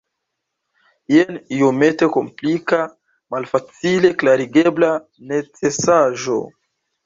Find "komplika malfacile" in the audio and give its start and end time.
2.15-4.13